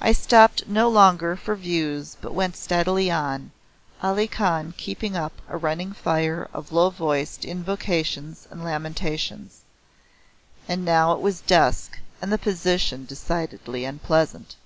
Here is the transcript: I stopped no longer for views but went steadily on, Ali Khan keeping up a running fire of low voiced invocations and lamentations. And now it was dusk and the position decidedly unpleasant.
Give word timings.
I 0.00 0.12
stopped 0.12 0.66
no 0.66 0.88
longer 0.88 1.36
for 1.36 1.54
views 1.56 2.16
but 2.22 2.32
went 2.32 2.56
steadily 2.56 3.10
on, 3.10 3.50
Ali 4.02 4.26
Khan 4.26 4.72
keeping 4.78 5.14
up 5.14 5.42
a 5.46 5.58
running 5.58 5.92
fire 5.92 6.48
of 6.54 6.72
low 6.72 6.88
voiced 6.88 7.44
invocations 7.44 8.48
and 8.50 8.64
lamentations. 8.64 9.60
And 10.66 10.86
now 10.86 11.12
it 11.12 11.20
was 11.20 11.42
dusk 11.42 11.98
and 12.22 12.32
the 12.32 12.38
position 12.38 13.04
decidedly 13.04 13.84
unpleasant. 13.84 14.56